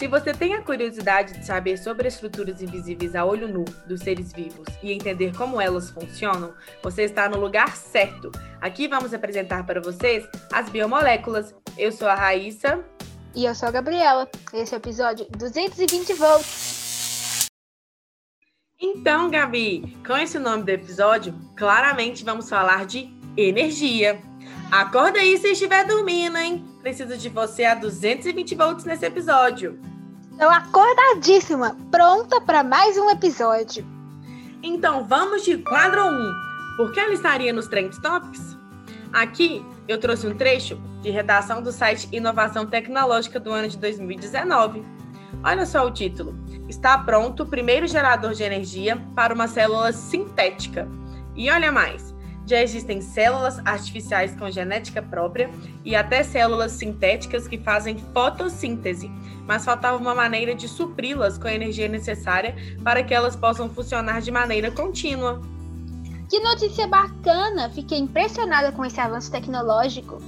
[0.00, 4.32] Se você tem a curiosidade de saber sobre estruturas invisíveis a olho nu dos seres
[4.32, 8.32] vivos e entender como elas funcionam, você está no lugar certo.
[8.62, 11.54] Aqui vamos apresentar para vocês as biomoléculas.
[11.76, 12.82] Eu sou a Raíssa.
[13.34, 14.26] E eu sou a Gabriela.
[14.54, 17.50] Esse é o episódio 220 volts.
[18.80, 24.18] Então, Gabi, com esse nome do episódio, claramente vamos falar de energia.
[24.72, 26.64] Acorda aí se estiver dormindo, hein?
[26.80, 29.89] Preciso de você a 220 volts nesse episódio.
[30.40, 33.86] Estou acordadíssima, pronta para mais um episódio.
[34.62, 36.32] Então vamos de quadro 1.
[36.78, 38.56] Por que ela estaria nos Trend Topics?
[39.12, 44.82] Aqui eu trouxe um trecho de redação do site Inovação Tecnológica do ano de 2019.
[45.44, 46.34] Olha só o título.
[46.70, 50.88] Está pronto o primeiro gerador de energia para uma célula sintética.
[51.36, 52.14] E olha mais.
[52.50, 55.48] Já existem células artificiais com genética própria
[55.84, 59.08] e até células sintéticas que fazem fotossíntese,
[59.46, 64.20] mas faltava uma maneira de supri-las com a energia necessária para que elas possam funcionar
[64.20, 65.40] de maneira contínua.
[66.28, 67.70] Que notícia bacana!
[67.70, 70.20] Fiquei impressionada com esse avanço tecnológico.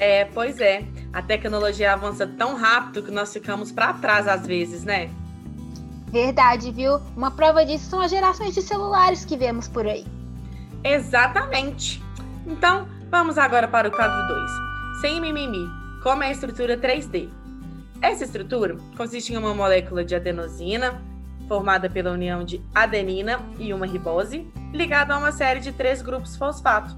[0.00, 0.82] É, pois é.
[1.12, 5.08] A tecnologia avança tão rápido que nós ficamos para trás às vezes, né?
[6.08, 6.98] Verdade, viu?
[7.16, 10.04] Uma prova disso são as gerações de celulares que vemos por aí.
[10.84, 12.02] Exatamente.
[12.46, 14.50] Então, vamos agora para o quadro 2.
[15.00, 15.68] Sem mimimi,
[16.02, 17.28] como é a estrutura 3D.
[18.00, 21.00] Essa estrutura consiste em uma molécula de adenosina,
[21.46, 26.36] formada pela união de adenina e uma ribose, ligada a uma série de três grupos
[26.36, 26.96] fosfato.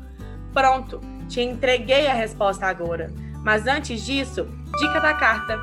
[0.52, 3.12] Pronto, te entreguei a resposta agora.
[3.42, 4.46] Mas antes disso,
[4.78, 5.58] dica da carta: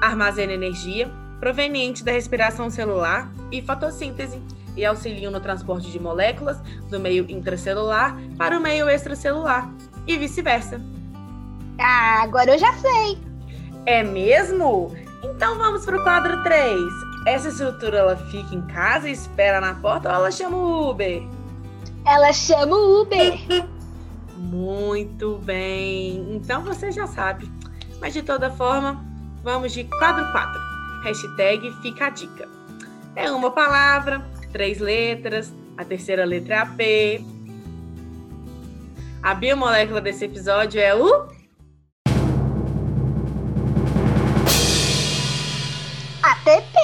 [0.00, 4.40] armazena energia proveniente da respiração celular e fotossíntese
[4.76, 6.58] e auxiliam no transporte de moléculas
[6.90, 9.70] do meio intracelular para o meio extracelular
[10.06, 10.80] e vice-versa.
[11.78, 13.18] Ah, agora eu já sei.
[13.86, 14.94] É mesmo?
[15.22, 16.78] Então vamos para o quadro 3.
[17.26, 21.22] Essa estrutura ela fica em casa e espera na porta ou ela chama o Uber?
[22.06, 23.38] Ela chama o Uber.
[24.36, 26.34] Muito bem.
[26.36, 27.50] Então você já sabe.
[28.00, 29.04] Mas de toda forma,
[29.42, 30.60] vamos de quadro 4.
[31.04, 32.48] Hashtag fica a dica.
[33.14, 34.24] É uma palavra,
[34.56, 37.20] três letras, a terceira letra é a P.
[39.22, 41.28] A biomolécula desse episódio é o.
[46.22, 46.78] ATP!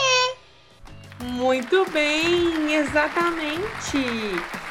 [1.20, 3.96] Muito bem, exatamente!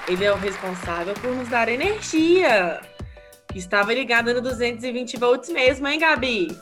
[0.07, 2.81] Ele é o responsável por nos dar energia.
[3.56, 6.56] Estava ligado no 220 volts mesmo, hein, Gabi?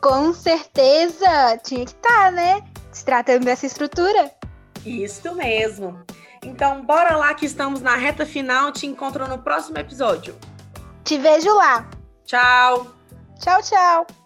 [0.00, 1.56] Com certeza!
[1.62, 2.60] Tinha que estar, tá, né?
[2.90, 4.32] Se tratando dessa estrutura.
[4.84, 6.02] Isso mesmo.
[6.42, 8.70] Então, bora lá que estamos na reta final.
[8.70, 10.36] Te encontro no próximo episódio.
[11.02, 11.88] Te vejo lá.
[12.24, 12.86] Tchau.
[13.38, 14.23] Tchau, tchau.